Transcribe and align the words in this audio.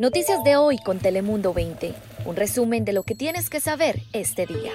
Noticias 0.00 0.42
de 0.44 0.56
hoy 0.56 0.78
con 0.78 0.98
Telemundo 0.98 1.52
20. 1.52 1.94
Un 2.24 2.36
resumen 2.36 2.84
de 2.84 2.92
lo 2.92 3.02
que 3.02 3.14
tienes 3.14 3.50
que 3.50 3.60
saber 3.60 4.00
este 4.12 4.46
día. 4.46 4.72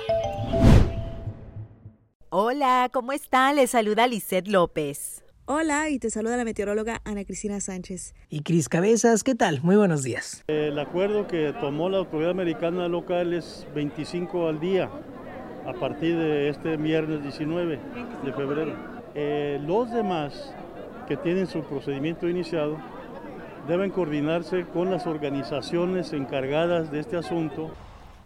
Hola, 2.29 2.90
¿cómo 2.93 3.11
está? 3.11 3.51
Le 3.53 3.66
saluda 3.67 4.08
Lisette 4.08 4.48
López. 4.48 5.24
Hola, 5.45 5.90
y 5.90 5.98
te 5.98 6.11
saluda 6.11 6.37
la 6.37 6.45
meteoróloga 6.45 7.01
Ana 7.06 7.25
Cristina 7.25 7.59
Sánchez. 7.59 8.14
Y 8.30 8.43
Cris 8.43 8.70
Cabezas, 8.70 9.23
¿qué 9.23 9.34
tal? 9.34 9.61
Muy 9.64 9.75
buenos 9.75 10.04
días. 10.04 10.43
El 10.48 10.77
acuerdo 10.77 11.28
que 11.28 11.54
tomó 11.60 11.89
la 11.89 11.98
autoridad 11.98 12.32
americana 12.32 12.88
local 12.88 13.34
es 13.34 13.66
25 13.73 14.48
al 14.48 14.60
día 14.60 14.91
a 15.66 15.73
partir 15.73 16.18
de 16.18 16.50
este 16.50 16.78
viernes 16.78 17.23
19 17.23 17.80
de 18.23 18.34
febrero. 18.34 18.76
Eh, 19.16 19.60
los 19.66 19.91
demás 19.91 20.54
que 21.07 21.18
tienen 21.18 21.48
su 21.48 21.64
procedimiento 21.64 22.30
iniciado 22.30 22.78
deben 23.70 23.91
coordinarse 23.91 24.65
con 24.73 24.89
las 24.89 25.05
organizaciones 25.05 26.11
encargadas 26.13 26.91
de 26.91 27.02
este 27.02 27.17
asunto 27.17 27.70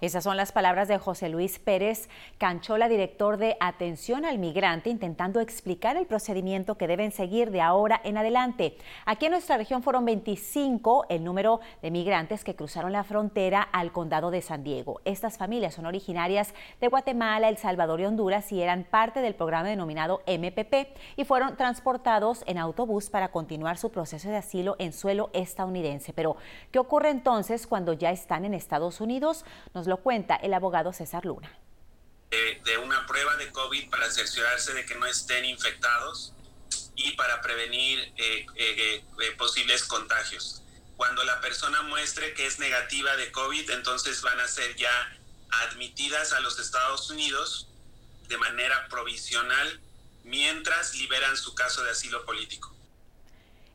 esas 0.05 0.25
son 0.25 0.35
las 0.35 0.51
palabras 0.51 0.89
de 0.89 0.97
José 0.97 1.29
Luis 1.29 1.59
Pérez 1.59 2.09
Canchola, 2.37 2.89
director 2.89 3.37
de 3.37 3.55
Atención 3.61 4.25
al 4.25 4.37
Migrante, 4.37 4.89
intentando 4.89 5.39
explicar 5.39 5.95
el 5.95 6.07
procedimiento 6.07 6.75
que 6.75 6.87
deben 6.87 7.13
seguir 7.13 7.51
de 7.51 7.61
ahora 7.61 8.01
en 8.03 8.17
adelante. 8.17 8.75
Aquí 9.05 9.27
en 9.27 9.31
nuestra 9.31 9.55
región 9.55 9.81
fueron 9.81 10.03
25 10.03 11.05
el 11.07 11.23
número 11.23 11.61
de 11.81 11.89
migrantes 11.89 12.43
que 12.43 12.53
cruzaron 12.53 12.91
la 12.91 13.05
frontera 13.05 13.61
al 13.61 13.93
condado 13.93 14.29
de 14.29 14.41
San 14.41 14.61
Diego. 14.65 14.99
Estas 15.05 15.37
familias 15.37 15.75
son 15.75 15.85
originarias 15.85 16.53
de 16.81 16.89
Guatemala, 16.89 17.47
El 17.47 17.57
Salvador 17.57 18.01
y 18.01 18.05
Honduras 18.05 18.51
y 18.51 18.61
eran 18.61 18.83
parte 18.83 19.21
del 19.21 19.35
programa 19.35 19.69
denominado 19.69 20.21
MPP 20.27 20.97
y 21.15 21.23
fueron 21.23 21.55
transportados 21.55 22.43
en 22.45 22.57
autobús 22.57 23.09
para 23.09 23.31
continuar 23.31 23.77
su 23.77 23.89
proceso 23.89 24.27
de 24.27 24.35
asilo 24.35 24.75
en 24.79 24.91
suelo 24.91 25.29
estadounidense. 25.31 26.11
Pero, 26.11 26.35
¿qué 26.71 26.79
ocurre 26.79 27.09
entonces 27.09 27.67
cuando 27.67 27.93
ya 27.93 28.11
están 28.11 28.43
en 28.43 28.53
Estados 28.53 28.99
Unidos? 28.99 29.45
Cuenta 29.97 30.35
el 30.35 30.53
abogado 30.53 30.93
César 30.93 31.25
Luna. 31.25 31.51
De, 32.29 32.77
una 32.79 33.05
prueba 33.05 33.35
de 33.37 33.51
COVID 33.51 33.89
para 33.91 34.09
cerciorarse 34.09 34.73
de 34.73 34.85
que 34.85 34.95
no 34.95 35.05
estén 35.05 35.45
infectados 35.45 36.33
y 36.95 37.11
para 37.11 37.41
prevenir 37.41 37.99
eh, 38.17 38.45
eh, 38.55 39.05
eh, 39.21 39.31
posibles 39.37 39.83
contagios. 39.83 40.63
Cuando 40.97 41.23
la 41.23 41.39
persona 41.41 41.83
muestre 41.83 42.33
que 42.33 42.47
es 42.47 42.57
negativa 42.57 43.15
de 43.17 43.31
COVID, 43.31 43.69
entonces 43.69 44.21
van 44.21 44.39
a 44.39 44.47
ser 44.47 44.75
ya 44.75 45.17
admitidas 45.69 46.33
a 46.33 46.39
los 46.39 46.57
Estados 46.57 47.09
Unidos 47.11 47.67
de 48.27 48.37
manera 48.37 48.87
provisional 48.89 49.79
mientras 50.23 50.95
liberan 50.95 51.37
su 51.37 51.53
caso 51.53 51.83
de 51.83 51.91
asilo 51.91 52.25
político. 52.25 52.72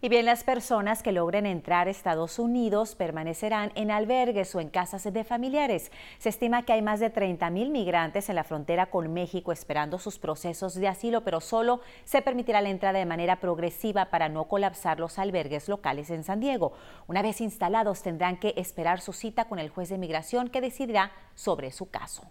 Y 0.00 0.08
bien, 0.08 0.27
las 0.27 0.44
personas 0.44 1.02
que 1.02 1.10
logren 1.10 1.44
entrar 1.44 1.88
a 1.88 1.91
Estados 1.91 2.38
Unidos 2.38 2.94
permanecerán 2.94 3.72
en 3.74 3.91
albergues 3.91 4.54
o 4.54 4.60
en 4.60 4.68
casas 4.68 5.02
de 5.12 5.24
familiares. 5.24 5.91
Se 6.18 6.28
estima 6.28 6.62
que 6.62 6.72
hay 6.72 6.82
más 6.82 7.00
de 7.00 7.10
30 7.10 7.50
mil 7.50 7.70
migrantes 7.70 8.28
en 8.28 8.36
la 8.36 8.44
frontera 8.44 8.86
con 8.86 9.12
México 9.12 9.50
esperando 9.50 9.98
sus 9.98 10.20
procesos 10.20 10.76
de 10.76 10.86
asilo, 10.86 11.24
pero 11.24 11.41
solo 11.41 11.80
se 12.04 12.22
permitirá 12.22 12.60
la 12.60 12.69
entrada 12.69 13.00
de 13.00 13.06
manera 13.06 13.41
progresiva 13.41 14.04
para 14.04 14.28
no 14.28 14.44
colapsar 14.44 15.00
los 15.00 15.19
albergues 15.19 15.69
locales 15.69 16.10
en 16.10 16.22
San 16.22 16.38
Diego. 16.38 16.74
Una 17.08 17.20
vez 17.20 17.41
instalados, 17.41 18.00
tendrán 18.00 18.36
que 18.36 18.54
esperar 18.56 19.00
su 19.00 19.12
cita 19.12 19.46
con 19.46 19.58
el 19.58 19.69
juez 19.69 19.88
de 19.88 19.98
migración 19.98 20.48
que 20.48 20.60
decidirá 20.60 21.10
sobre 21.34 21.72
su 21.72 21.91
caso. 21.91 22.22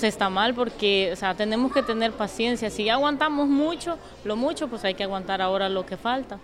Está 0.00 0.30
mal 0.30 0.54
porque 0.54 1.14
tenemos 1.36 1.70
que 1.70 1.82
tener 1.82 2.12
paciencia. 2.12 2.70
Si 2.70 2.84
ya 2.84 2.94
aguantamos 2.94 3.46
mucho, 3.46 3.98
lo 4.24 4.36
mucho, 4.36 4.68
pues 4.68 4.84
hay 4.84 4.94
que 4.94 5.04
aguantar 5.04 5.42
ahora 5.42 5.68
lo 5.68 5.84
que 5.84 5.98
falta. 5.98 6.40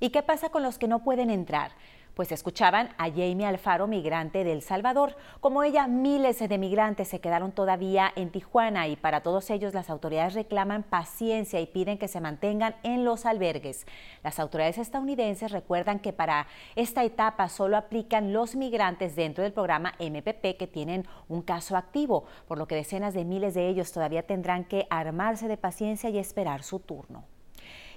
¿Y 0.00 0.10
qué 0.10 0.22
pasa 0.22 0.48
con 0.50 0.62
los 0.62 0.78
que 0.78 0.88
no 0.88 1.04
pueden 1.04 1.30
entrar? 1.30 1.72
Pues 2.14 2.30
escuchaban 2.30 2.90
a 2.96 3.08
Jamie 3.08 3.44
Alfaro, 3.44 3.88
migrante 3.88 4.44
de 4.44 4.52
El 4.52 4.62
Salvador. 4.62 5.16
Como 5.40 5.64
ella, 5.64 5.88
miles 5.88 6.38
de 6.38 6.58
migrantes 6.58 7.08
se 7.08 7.20
quedaron 7.20 7.50
todavía 7.50 8.12
en 8.14 8.30
Tijuana 8.30 8.86
y 8.86 8.94
para 8.94 9.22
todos 9.22 9.50
ellos 9.50 9.74
las 9.74 9.90
autoridades 9.90 10.34
reclaman 10.34 10.84
paciencia 10.84 11.60
y 11.60 11.66
piden 11.66 11.98
que 11.98 12.06
se 12.06 12.20
mantengan 12.20 12.76
en 12.84 13.04
los 13.04 13.26
albergues. 13.26 13.84
Las 14.22 14.38
autoridades 14.38 14.78
estadounidenses 14.78 15.50
recuerdan 15.50 15.98
que 15.98 16.12
para 16.12 16.46
esta 16.76 17.02
etapa 17.02 17.48
solo 17.48 17.76
aplican 17.76 18.32
los 18.32 18.54
migrantes 18.54 19.16
dentro 19.16 19.42
del 19.42 19.52
programa 19.52 19.94
MPP 19.98 20.56
que 20.56 20.68
tienen 20.70 21.08
un 21.28 21.42
caso 21.42 21.76
activo, 21.76 22.26
por 22.46 22.58
lo 22.58 22.68
que 22.68 22.76
decenas 22.76 23.14
de 23.14 23.24
miles 23.24 23.54
de 23.54 23.68
ellos 23.68 23.90
todavía 23.90 24.24
tendrán 24.24 24.64
que 24.64 24.86
armarse 24.88 25.48
de 25.48 25.56
paciencia 25.56 26.10
y 26.10 26.18
esperar 26.18 26.62
su 26.62 26.78
turno. 26.78 27.24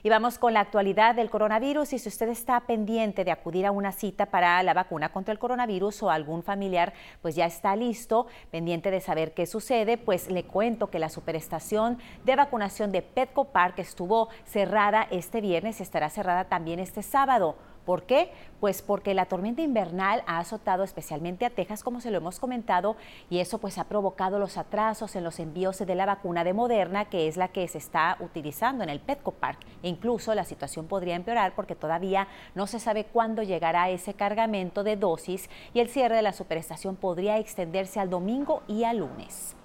Y 0.03 0.09
vamos 0.09 0.38
con 0.38 0.53
la 0.53 0.59
actualidad 0.59 1.16
del 1.16 1.30
coronavirus 1.30 1.94
y 1.94 2.00
si 2.00 2.09
usted 2.09 2.30
está 2.30 2.59
pendiente 2.62 3.25
de 3.25 3.31
acudir 3.31 3.66
a 3.66 3.72
una 3.72 3.91
cita 3.91 4.28
para 4.28 4.62
la 4.63 4.74
vacuna 4.74 5.09
contra 5.09 5.31
el 5.31 5.40
coronavirus 5.40 6.03
o 6.03 6.12
algún 6.12 6.44
familiar, 6.44 6.94
pues 7.22 7.35
ya 7.35 7.46
está 7.46 7.75
listo, 7.75 8.28
pendiente 8.52 8.91
de 8.91 9.02
saber 9.02 9.34
qué 9.34 9.46
sucede, 9.46 9.97
pues 9.97 10.30
le 10.30 10.44
cuento 10.44 10.88
que 10.91 11.00
la 11.00 11.09
superestación 11.09 11.97
de 12.24 12.36
vacunación 12.36 12.91
de 12.91 13.02
Petco 13.02 13.46
Park 13.46 13.80
estuvo 13.80 14.30
cerrada 14.46 15.07
este 15.09 15.41
viernes 15.41 15.80
y 15.80 15.84
estará 15.84 16.09
cerrada 16.09 16.46
también 16.46 16.80
este 16.80 17.02
sábado. 17.02 17.56
¿Por 17.88 18.03
qué? 18.03 18.31
Pues 18.59 18.81
porque 18.81 19.14
la 19.14 19.28
tormenta 19.28 19.62
invernal 19.62 20.22
ha 20.28 20.40
azotado 20.40 20.84
especialmente 20.84 21.46
a 21.46 21.50
Texas, 21.52 21.86
como 21.86 22.02
se 22.02 22.12
lo 22.12 22.18
hemos 22.18 22.38
comentado, 22.38 22.98
y 23.30 23.40
eso 23.40 23.59
pues 23.59 23.78
ha 23.78 23.86
provocado 23.86 24.40
los 24.40 24.58
atrasos 24.58 25.16
en 25.16 25.24
los 25.24 25.40
envíos 25.40 25.80
de 25.80 25.96
la 25.96 26.06
vacuna 26.06 26.44
de 26.44 26.52
Moderna, 26.52 27.06
que 27.06 27.30
es 27.30 27.38
la 27.38 27.48
que 27.48 27.66
se 27.70 27.78
está 27.78 28.18
utilizando 28.20 28.84
en 28.84 28.90
el 28.90 29.00
Petco 29.00 29.31
Park. 29.31 29.59
E 29.84 29.88
incluso 29.88 30.36
la 30.36 30.44
situación 30.44 30.88
podría 30.88 31.16
empeorar 31.16 31.56
porque 31.56 31.75
todavía 31.75 32.28
no 32.56 32.68
se 32.68 32.81
sabe 32.81 33.06
cuándo 33.06 33.42
llegará 33.42 33.90
ese 33.90 34.14
cargamento 34.14 34.84
de 34.84 34.98
dosis 34.98 35.50
y 35.74 35.80
el 35.80 35.88
cierre 35.88 36.18
de 36.18 36.24
la 36.24 36.34
superestación 36.34 36.98
podría 36.98 37.38
extenderse 37.38 38.02
al 38.02 38.09
domingo 38.09 38.64
y 38.68 38.84
al 38.84 38.98
lunes. 38.98 39.56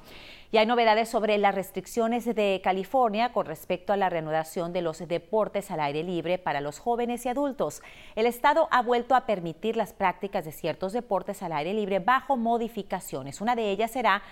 Y 0.55 0.59
hay 0.59 0.67
novedades 0.67 1.09
sobre 1.09 1.39
las 1.39 1.55
restricciones 1.55 2.27
de 2.27 2.61
California 2.63 3.33
con 3.33 3.47
respecto 3.47 3.95
a 3.95 3.97
la 3.97 4.11
reanudación 4.11 4.75
de 4.75 4.83
los 4.83 4.99
deportes 4.99 5.71
al 5.71 5.81
aire 5.81 6.03
libre 6.03 6.37
para 6.37 6.61
los 6.61 6.79
jóvenes 6.79 7.25
y 7.25 7.31
adultos. 7.31 7.81
El 8.17 8.27
Estado 8.27 8.69
ha 8.71 8.83
vuelto 8.83 9.15
a 9.15 9.25
permitir 9.25 9.79
las 9.79 9.95
prácticas 9.95 10.45
de 10.45 10.53
ciertos 10.53 10.93
deportes 10.93 11.43
al 11.43 11.55
aire 11.55 11.73
libre 11.73 12.01
bajo 12.01 12.37
modificaciones. 12.37 13.41
Una 13.41 13.57
de 13.57 13.71
ellas 13.71 13.93
será 13.93 14.23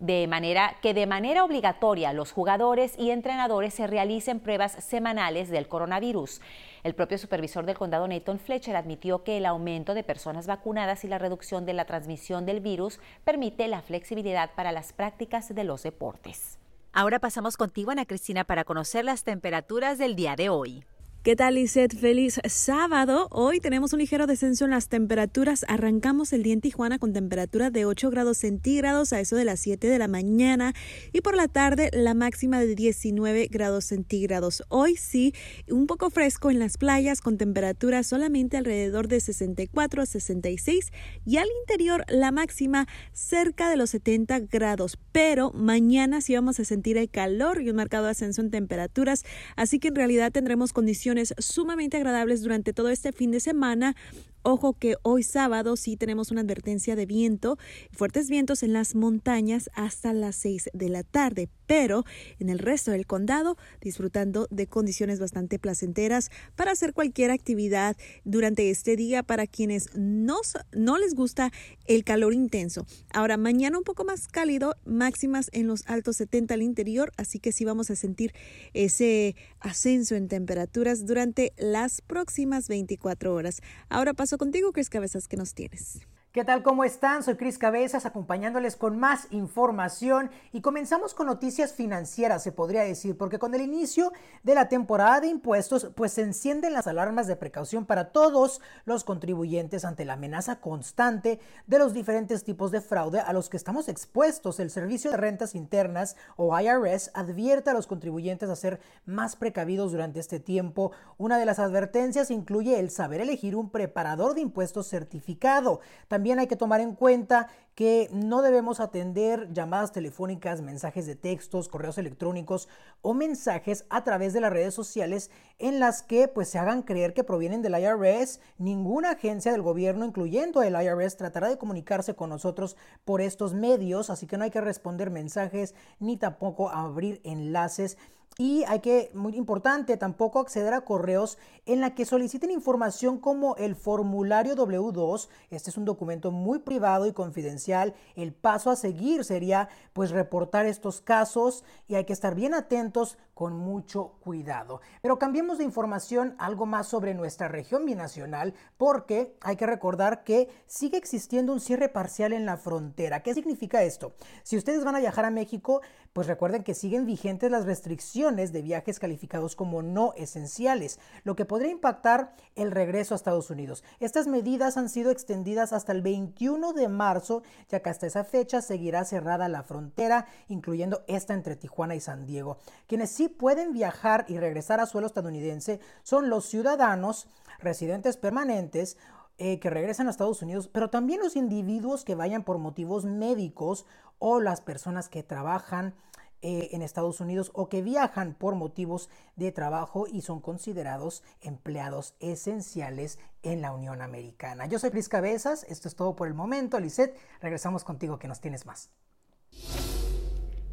de 0.00 0.26
manera 0.26 0.76
que 0.82 0.94
de 0.94 1.06
manera 1.06 1.44
obligatoria 1.44 2.12
los 2.12 2.32
jugadores 2.32 2.94
y 2.98 3.10
entrenadores 3.10 3.74
se 3.74 3.86
realicen 3.86 4.40
pruebas 4.40 4.72
semanales 4.82 5.50
del 5.50 5.68
coronavirus. 5.68 6.40
El 6.82 6.94
propio 6.94 7.18
supervisor 7.18 7.66
del 7.66 7.76
condado 7.76 8.08
Nathan 8.08 8.38
Fletcher 8.38 8.74
admitió 8.74 9.22
que 9.22 9.36
el 9.36 9.44
aumento 9.44 9.92
de 9.94 10.02
personas 10.02 10.46
vacunadas 10.46 11.04
y 11.04 11.08
la 11.08 11.18
reducción 11.18 11.66
de 11.66 11.74
la 11.74 11.84
transmisión 11.84 12.46
del 12.46 12.60
virus 12.60 12.98
permite 13.24 13.68
la 13.68 13.82
flexibilidad 13.82 14.50
para 14.54 14.72
las 14.72 14.94
prácticas 14.94 15.54
de 15.54 15.64
los 15.64 15.82
deportes. 15.82 16.58
Ahora 16.92 17.20
pasamos 17.20 17.56
contigo, 17.56 17.90
Ana 17.90 18.06
Cristina, 18.06 18.44
para 18.44 18.64
conocer 18.64 19.04
las 19.04 19.22
temperaturas 19.22 19.98
del 19.98 20.16
día 20.16 20.34
de 20.34 20.48
hoy. 20.48 20.84
¿Qué 21.22 21.36
tal, 21.36 21.56
Lisette? 21.56 21.94
Feliz 21.94 22.40
sábado. 22.48 23.28
Hoy 23.30 23.60
tenemos 23.60 23.92
un 23.92 23.98
ligero 23.98 24.26
descenso 24.26 24.64
en 24.64 24.70
las 24.70 24.88
temperaturas. 24.88 25.66
Arrancamos 25.68 26.32
el 26.32 26.42
día 26.42 26.54
en 26.54 26.62
Tijuana 26.62 26.98
con 26.98 27.12
temperatura 27.12 27.68
de 27.68 27.84
8 27.84 28.08
grados 28.08 28.38
centígrados 28.38 29.12
a 29.12 29.20
eso 29.20 29.36
de 29.36 29.44
las 29.44 29.60
7 29.60 29.86
de 29.86 29.98
la 29.98 30.08
mañana 30.08 30.72
y 31.12 31.20
por 31.20 31.36
la 31.36 31.46
tarde 31.46 31.90
la 31.92 32.14
máxima 32.14 32.58
de 32.60 32.74
19 32.74 33.48
grados 33.50 33.84
centígrados. 33.84 34.62
Hoy 34.70 34.96
sí, 34.96 35.34
un 35.68 35.86
poco 35.86 36.08
fresco 36.08 36.50
en 36.50 36.58
las 36.58 36.78
playas 36.78 37.20
con 37.20 37.36
temperatura 37.36 38.02
solamente 38.02 38.56
alrededor 38.56 39.06
de 39.06 39.20
64 39.20 40.00
a 40.00 40.06
66 40.06 40.90
y 41.26 41.36
al 41.36 41.48
interior 41.60 42.02
la 42.08 42.32
máxima 42.32 42.88
cerca 43.12 43.68
de 43.68 43.76
los 43.76 43.90
70 43.90 44.40
grados. 44.50 44.98
Pero 45.12 45.52
mañana 45.52 46.22
sí 46.22 46.34
vamos 46.34 46.58
a 46.60 46.64
sentir 46.64 46.96
el 46.96 47.10
calor 47.10 47.60
y 47.60 47.68
un 47.68 47.76
marcado 47.76 48.06
ascenso 48.06 48.40
en 48.40 48.50
temperaturas, 48.50 49.24
así 49.54 49.78
que 49.78 49.88
en 49.88 49.96
realidad 49.96 50.32
tendremos 50.32 50.72
condiciones 50.72 51.09
sumamente 51.38 51.96
agradables 51.96 52.42
durante 52.42 52.72
todo 52.72 52.90
este 52.90 53.12
fin 53.12 53.30
de 53.30 53.40
semana. 53.40 53.96
Ojo 54.42 54.72
que 54.72 54.96
hoy 55.02 55.22
sábado 55.22 55.76
sí 55.76 55.98
tenemos 55.98 56.30
una 56.30 56.40
advertencia 56.40 56.96
de 56.96 57.04
viento, 57.04 57.58
fuertes 57.92 58.30
vientos 58.30 58.62
en 58.62 58.72
las 58.72 58.94
montañas 58.94 59.68
hasta 59.74 60.14
las 60.14 60.34
6 60.36 60.70
de 60.72 60.88
la 60.88 61.02
tarde, 61.02 61.50
pero 61.66 62.04
en 62.38 62.48
el 62.48 62.58
resto 62.58 62.90
del 62.90 63.06
condado 63.06 63.58
disfrutando 63.82 64.46
de 64.50 64.66
condiciones 64.66 65.20
bastante 65.20 65.58
placenteras 65.58 66.30
para 66.56 66.72
hacer 66.72 66.94
cualquier 66.94 67.30
actividad 67.30 67.98
durante 68.24 68.70
este 68.70 68.96
día 68.96 69.22
para 69.22 69.46
quienes 69.46 69.94
no, 69.94 70.38
no 70.72 70.96
les 70.96 71.14
gusta 71.14 71.52
el 71.84 72.02
calor 72.02 72.32
intenso. 72.32 72.86
Ahora, 73.12 73.36
mañana 73.36 73.76
un 73.76 73.84
poco 73.84 74.04
más 74.04 74.26
cálido, 74.26 74.74
máximas 74.86 75.50
en 75.52 75.66
los 75.66 75.86
altos 75.86 76.16
70 76.16 76.54
al 76.54 76.62
interior, 76.62 77.12
así 77.18 77.40
que 77.40 77.52
sí 77.52 77.66
vamos 77.66 77.90
a 77.90 77.96
sentir 77.96 78.32
ese 78.72 79.36
ascenso 79.60 80.14
en 80.14 80.28
temperaturas 80.28 81.04
durante 81.04 81.52
las 81.58 82.00
próximas 82.00 82.68
24 82.68 83.34
horas. 83.34 83.60
Ahora 83.90 84.14
paso 84.30 84.38
contigo, 84.38 84.72
Chris 84.72 84.88
Cabezas, 84.88 85.26
que 85.26 85.36
nos 85.36 85.54
tienes? 85.54 86.06
¿Qué 86.32 86.44
tal? 86.44 86.62
¿Cómo 86.62 86.84
están? 86.84 87.24
Soy 87.24 87.34
Cris 87.34 87.58
Cabezas 87.58 88.06
acompañándoles 88.06 88.76
con 88.76 88.96
más 89.00 89.26
información 89.30 90.30
y 90.52 90.60
comenzamos 90.60 91.12
con 91.12 91.26
noticias 91.26 91.72
financieras, 91.72 92.44
se 92.44 92.52
podría 92.52 92.82
decir, 92.82 93.18
porque 93.18 93.40
con 93.40 93.52
el 93.52 93.62
inicio 93.62 94.12
de 94.44 94.54
la 94.54 94.68
temporada 94.68 95.22
de 95.22 95.26
impuestos, 95.26 95.90
pues 95.96 96.12
se 96.12 96.22
encienden 96.22 96.72
las 96.72 96.86
alarmas 96.86 97.26
de 97.26 97.34
precaución 97.34 97.84
para 97.84 98.12
todos 98.12 98.60
los 98.84 99.02
contribuyentes 99.02 99.84
ante 99.84 100.04
la 100.04 100.12
amenaza 100.12 100.60
constante 100.60 101.40
de 101.66 101.78
los 101.80 101.94
diferentes 101.94 102.44
tipos 102.44 102.70
de 102.70 102.80
fraude 102.80 103.18
a 103.18 103.32
los 103.32 103.50
que 103.50 103.56
estamos 103.56 103.88
expuestos. 103.88 104.60
El 104.60 104.70
Servicio 104.70 105.10
de 105.10 105.16
Rentas 105.16 105.56
Internas 105.56 106.14
o 106.36 106.56
IRS 106.56 107.10
advierte 107.12 107.70
a 107.70 107.74
los 107.74 107.88
contribuyentes 107.88 108.48
a 108.48 108.54
ser 108.54 108.78
más 109.04 109.34
precavidos 109.34 109.90
durante 109.90 110.20
este 110.20 110.38
tiempo. 110.38 110.92
Una 111.18 111.38
de 111.38 111.46
las 111.46 111.58
advertencias 111.58 112.30
incluye 112.30 112.78
el 112.78 112.90
saber 112.90 113.20
elegir 113.20 113.56
un 113.56 113.70
preparador 113.70 114.34
de 114.34 114.42
impuestos 114.42 114.86
certificado. 114.86 115.80
También 116.06 116.19
hay 116.38 116.46
que 116.46 116.56
tomar 116.56 116.80
en 116.80 116.94
cuenta 116.94 117.48
que 117.74 118.08
no 118.12 118.42
debemos 118.42 118.78
atender 118.78 119.52
llamadas 119.52 119.92
telefónicas, 119.92 120.60
mensajes 120.60 121.06
de 121.06 121.16
textos, 121.16 121.68
correos 121.68 121.96
electrónicos 121.98 122.68
o 123.00 123.14
mensajes 123.14 123.86
a 123.88 124.04
través 124.04 124.32
de 124.32 124.40
las 124.40 124.52
redes 124.52 124.74
sociales 124.74 125.30
en 125.58 125.80
las 125.80 126.02
que 126.02 126.28
pues 126.28 126.48
se 126.48 126.58
hagan 126.58 126.82
creer 126.82 127.14
que 127.14 127.24
provienen 127.24 127.62
del 127.62 127.78
IRS. 127.80 128.40
Ninguna 128.58 129.12
agencia 129.12 129.52
del 129.52 129.62
gobierno, 129.62 130.04
incluyendo 130.04 130.62
el 130.62 130.74
IRS, 130.74 131.16
tratará 131.16 131.48
de 131.48 131.58
comunicarse 131.58 132.14
con 132.14 132.28
nosotros 132.28 132.76
por 133.04 133.20
estos 133.22 133.54
medios, 133.54 134.10
así 134.10 134.26
que 134.26 134.36
no 134.36 134.44
hay 134.44 134.50
que 134.50 134.60
responder 134.60 135.10
mensajes 135.10 135.74
ni 136.00 136.18
tampoco 136.18 136.68
abrir 136.68 137.20
enlaces 137.24 137.96
y 138.38 138.64
hay 138.64 138.80
que, 138.80 139.10
muy 139.12 139.36
importante, 139.36 139.96
tampoco 139.96 140.38
acceder 140.38 140.72
a 140.72 140.82
correos 140.82 141.36
en 141.66 141.80
la 141.80 141.94
que 141.94 142.06
soliciten 142.06 142.50
información 142.50 143.18
como 143.18 143.56
el 143.56 143.76
formulario 143.76 144.56
W2. 144.56 145.28
Este 145.50 145.70
es 145.70 145.76
un 145.76 145.84
documento 145.84 146.30
muy 146.30 146.60
privado 146.60 147.06
y 147.06 147.12
confidencial. 147.12 147.94
El 148.16 148.32
paso 148.32 148.70
a 148.70 148.76
seguir 148.76 149.24
sería 149.24 149.68
pues 149.92 150.10
reportar 150.10 150.64
estos 150.66 151.00
casos 151.00 151.64
y 151.86 151.96
hay 151.96 152.04
que 152.04 152.12
estar 152.12 152.34
bien 152.34 152.54
atentos 152.54 153.18
con 153.34 153.56
mucho 153.56 154.16
cuidado. 154.20 154.80
Pero 155.00 155.18
cambiemos 155.18 155.58
de 155.58 155.64
información 155.64 156.34
algo 156.38 156.66
más 156.66 156.88
sobre 156.88 157.14
nuestra 157.14 157.48
región 157.48 157.86
binacional 157.86 158.54
porque 158.76 159.36
hay 159.40 159.56
que 159.56 159.66
recordar 159.66 160.24
que 160.24 160.48
sigue 160.66 160.98
existiendo 160.98 161.52
un 161.52 161.60
cierre 161.60 161.88
parcial 161.88 162.32
en 162.32 162.44
la 162.44 162.58
frontera. 162.58 163.22
¿Qué 163.22 163.32
significa 163.32 163.82
esto? 163.82 164.12
Si 164.42 164.58
ustedes 164.58 164.84
van 164.84 164.96
a 164.96 165.00
viajar 165.00 165.24
a 165.24 165.30
México, 165.30 165.80
pues 166.12 166.26
recuerden 166.26 166.64
que 166.64 166.74
siguen 166.74 167.06
vigentes 167.06 167.50
las 167.50 167.66
restricciones 167.66 168.52
de 168.52 168.62
viajes 168.62 168.98
calificados 168.98 169.54
como 169.54 169.82
no 169.82 170.12
esenciales, 170.16 170.98
lo 171.22 171.36
que 171.36 171.44
podría 171.44 171.70
impactar 171.70 172.34
el 172.56 172.72
regreso 172.72 173.14
a 173.14 173.16
Estados 173.16 173.50
Unidos. 173.50 173.84
Estas 174.00 174.26
medidas 174.26 174.76
han 174.76 174.88
sido 174.88 175.10
extendidas 175.10 175.72
hasta 175.72 175.92
el 175.92 176.02
21 176.02 176.72
de 176.72 176.88
marzo, 176.88 177.42
ya 177.68 177.80
que 177.80 177.90
hasta 177.90 178.06
esa 178.06 178.24
fecha 178.24 178.60
seguirá 178.60 179.04
cerrada 179.04 179.48
la 179.48 179.62
frontera, 179.62 180.26
incluyendo 180.48 181.04
esta 181.06 181.34
entre 181.34 181.56
Tijuana 181.56 181.94
y 181.94 182.00
San 182.00 182.26
Diego. 182.26 182.58
Quienes 182.86 183.10
sí 183.10 183.28
pueden 183.28 183.72
viajar 183.72 184.24
y 184.28 184.38
regresar 184.38 184.80
a 184.80 184.86
suelo 184.86 185.06
estadounidense 185.06 185.80
son 186.02 186.28
los 186.28 186.46
ciudadanos, 186.46 187.28
residentes 187.60 188.16
permanentes, 188.16 188.96
eh, 189.42 189.58
que 189.58 189.70
regresan 189.70 190.06
a 190.06 190.10
Estados 190.10 190.42
Unidos, 190.42 190.68
pero 190.68 190.90
también 190.90 191.20
los 191.20 191.34
individuos 191.34 192.04
que 192.04 192.14
vayan 192.14 192.44
por 192.44 192.58
motivos 192.58 193.06
médicos 193.06 193.86
o 194.18 194.38
las 194.38 194.60
personas 194.60 195.08
que 195.08 195.22
trabajan 195.22 195.94
eh, 196.42 196.68
en 196.72 196.82
Estados 196.82 197.22
Unidos 197.22 197.50
o 197.54 197.70
que 197.70 197.80
viajan 197.80 198.34
por 198.34 198.54
motivos 198.54 199.08
de 199.36 199.50
trabajo 199.50 200.06
y 200.06 200.20
son 200.20 200.42
considerados 200.42 201.22
empleados 201.40 202.16
esenciales 202.20 203.18
en 203.42 203.62
la 203.62 203.72
Unión 203.72 204.02
Americana. 204.02 204.66
Yo 204.66 204.78
soy 204.78 204.90
Cris 204.90 205.08
Cabezas, 205.08 205.64
esto 205.70 205.88
es 205.88 205.96
todo 205.96 206.14
por 206.14 206.28
el 206.28 206.34
momento. 206.34 206.78
Lisette, 206.78 207.16
regresamos 207.40 207.82
contigo 207.82 208.18
que 208.18 208.28
nos 208.28 208.42
tienes 208.42 208.66
más. 208.66 208.90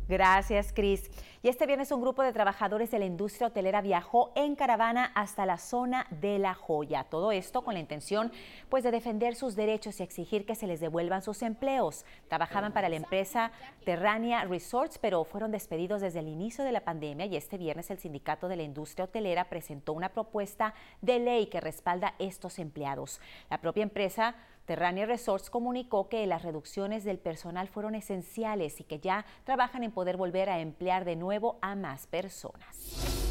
Gracias, 0.09 0.73
Cris. 0.73 1.09
Y 1.43 1.49
este 1.49 1.67
viernes 1.67 1.91
un 1.91 2.01
grupo 2.01 2.23
de 2.23 2.33
trabajadores 2.33 2.89
de 2.89 2.97
la 2.97 3.05
industria 3.05 3.47
hotelera 3.47 3.81
viajó 3.81 4.31
en 4.35 4.55
caravana 4.55 5.11
hasta 5.13 5.45
la 5.45 5.59
zona 5.59 6.07
de 6.09 6.39
La 6.39 6.55
Joya. 6.55 7.03
Todo 7.03 7.31
esto 7.31 7.63
con 7.63 7.75
la 7.75 7.79
intención 7.79 8.31
pues, 8.69 8.83
de 8.83 8.89
defender 8.89 9.35
sus 9.35 9.55
derechos 9.55 9.99
y 9.99 10.03
exigir 10.03 10.47
que 10.47 10.55
se 10.55 10.65
les 10.65 10.79
devuelvan 10.79 11.21
sus 11.21 11.43
empleos. 11.43 12.05
Trabajaban 12.27 12.73
para 12.73 12.89
la 12.89 12.95
empresa 12.95 13.51
Terrania 13.85 14.45
Resorts, 14.45 14.97
pero 14.97 15.23
fueron 15.25 15.51
despedidos 15.51 16.01
desde 16.01 16.19
el 16.19 16.27
inicio 16.27 16.63
de 16.63 16.71
la 16.71 16.81
pandemia 16.81 17.27
y 17.27 17.35
este 17.35 17.57
viernes 17.57 17.91
el 17.91 17.99
sindicato 17.99 18.47
de 18.47 18.55
la 18.55 18.63
industria 18.63 19.05
hotelera 19.05 19.45
presentó 19.45 19.93
una 19.93 20.09
propuesta 20.09 20.73
de 21.01 21.19
ley 21.19 21.47
que 21.47 21.61
respalda 21.61 22.15
estos 22.17 22.57
empleados. 22.57 23.21
La 23.49 23.61
propia 23.61 23.83
empresa 23.83 24.35
Terrania 24.67 25.05
Resorts 25.05 25.49
comunicó 25.49 26.09
que 26.09 26.27
las 26.27 26.43
reducciones 26.43 27.05
del 27.05 27.19
personal 27.19 27.69
fueron 27.69 27.95
esenciales 27.95 28.81
y 28.81 28.83
que 28.83 28.99
ya 28.99 29.25
trabajan 29.45 29.85
en 29.85 29.93
poder 29.93 30.17
volver 30.17 30.49
a 30.49 30.59
emplear 30.59 31.05
de 31.05 31.15
a 31.62 31.75
más 31.75 32.07
personas. 32.07 33.27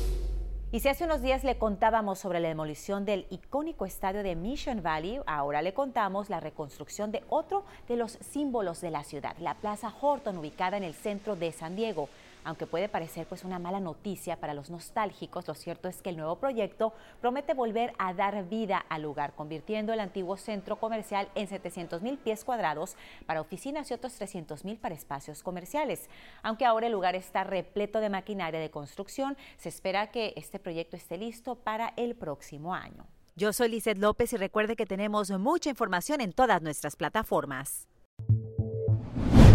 Y 0.73 0.81
si 0.81 0.89
hace 0.89 1.05
unos 1.05 1.23
días 1.23 1.45
le 1.45 1.57
contábamos 1.57 2.19
sobre 2.19 2.41
la 2.41 2.49
demolición 2.49 3.05
del 3.05 3.27
icónico 3.31 3.87
estadio 3.87 4.23
de 4.23 4.35
Mission 4.35 4.83
Valley, 4.83 5.21
ahora 5.27 5.63
le 5.63 5.73
contamos 5.73 6.29
la 6.29 6.41
reconstrucción 6.41 7.13
de 7.13 7.23
otro 7.31 7.65
de 7.89 7.97
los 7.97 8.13
símbolos 8.13 8.81
de 8.81 8.91
la 8.91 9.05
ciudad, 9.05 9.37
la 9.39 9.55
Plaza 9.55 9.95
Horton, 10.01 10.37
ubicada 10.37 10.77
en 10.77 10.83
el 10.83 10.95
centro 10.95 11.37
de 11.37 11.53
San 11.53 11.77
Diego. 11.77 12.09
Aunque 12.47 12.69
puede 12.69 12.89
parecer 12.89 13.27
pues 13.27 13.43
una 13.43 13.59
mala 13.59 13.81
noticia 13.81 14.39
para 14.39 14.55
los 14.55 14.71
nostálgicos, 14.71 15.49
lo 15.49 15.55
cierto 15.55 15.89
es 15.89 16.01
que 16.01 16.11
el 16.11 16.17
nuevo 16.17 16.37
proyecto 16.37 16.93
promete 17.21 17.55
volver 17.55 17.93
a 17.99 18.15
dar 18.15 18.49
vida 18.49 18.79
al 18.89 19.03
lugar, 19.03 19.35
convirtiendo 19.35 19.93
el 19.93 19.99
antiguo 19.99 20.37
centro 20.37 20.77
comercial 20.77 21.29
en 21.35 21.49
700 21.49 22.03
mil 22.03 22.19
pies 22.19 22.45
cuadrados 22.45 22.95
para 23.27 23.41
oficinas 23.41 23.91
y 23.91 23.95
otros 23.95 24.15
300 24.15 24.65
mil 24.65 24.77
para 24.79 24.95
espacios 24.95 25.43
comerciales. 25.43 26.09
Aunque 26.45 26.65
ahora 26.65 26.87
el 26.87 26.93
lugar 26.93 27.17
está 27.17 27.43
repleto 27.43 27.99
de 27.99 28.11
maquinaria 28.11 28.61
de 28.61 28.71
construcción, 28.71 29.37
se 29.57 29.69
espera 29.69 30.13
que 30.13 30.33
este 30.37 30.61
proyecto 30.61 30.95
esté 30.95 31.19
listo 31.19 31.57
para 31.57 31.95
el 31.97 32.15
próximo 32.15 32.77
año. 32.77 33.09
Yo 33.35 33.53
soy 33.53 33.71
Lizeth 33.71 33.99
López 33.99 34.33
y 34.33 34.37
recuerde 34.37 34.77
que 34.77 34.87
tenemos 34.87 35.33
mucha 35.33 35.69
información 35.69 36.21
en 36.21 36.33
todas 36.33 36.63
nuestras 36.63 36.95
plataformas. 36.95 37.89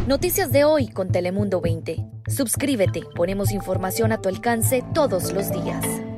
Noticias 0.07 0.51
de 0.51 0.65
hoy 0.65 0.89
con 0.89 1.09
Telemundo 1.11 1.61
20. 1.61 2.20
Suscríbete, 2.31 3.01
ponemos 3.13 3.51
información 3.51 4.13
a 4.13 4.21
tu 4.21 4.29
alcance 4.29 4.83
todos 4.93 5.33
los 5.33 5.51
días. 5.51 6.10